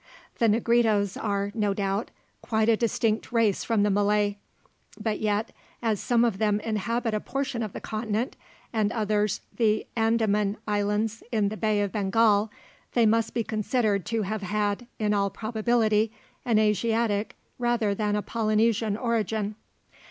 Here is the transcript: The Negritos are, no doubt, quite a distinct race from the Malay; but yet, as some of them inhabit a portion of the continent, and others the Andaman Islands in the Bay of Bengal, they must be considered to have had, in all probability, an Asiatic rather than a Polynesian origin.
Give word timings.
The 0.39 0.49
Negritos 0.49 1.15
are, 1.15 1.51
no 1.53 1.75
doubt, 1.75 2.09
quite 2.41 2.69
a 2.69 2.75
distinct 2.75 3.31
race 3.31 3.63
from 3.63 3.83
the 3.83 3.91
Malay; 3.91 4.37
but 4.99 5.19
yet, 5.19 5.51
as 5.79 5.99
some 5.99 6.25
of 6.25 6.39
them 6.39 6.59
inhabit 6.61 7.13
a 7.13 7.19
portion 7.19 7.61
of 7.61 7.71
the 7.71 7.79
continent, 7.81 8.35
and 8.73 8.91
others 8.91 9.41
the 9.57 9.85
Andaman 9.95 10.57
Islands 10.67 11.21
in 11.31 11.49
the 11.49 11.55
Bay 11.65 11.81
of 11.81 11.91
Bengal, 11.91 12.49
they 12.93 13.05
must 13.05 13.35
be 13.35 13.43
considered 13.43 14.03
to 14.07 14.23
have 14.23 14.41
had, 14.41 14.87
in 14.97 15.13
all 15.13 15.29
probability, 15.29 16.11
an 16.45 16.57
Asiatic 16.57 17.35
rather 17.59 17.93
than 17.93 18.15
a 18.15 18.23
Polynesian 18.23 18.97
origin. 18.97 19.53